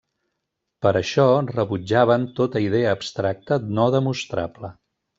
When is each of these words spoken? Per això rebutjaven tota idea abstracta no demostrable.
Per 0.85 0.93
això 1.01 1.25
rebutjaven 1.51 2.27
tota 2.41 2.65
idea 2.71 2.97
abstracta 2.97 3.63
no 3.79 3.87
demostrable. 3.99 4.77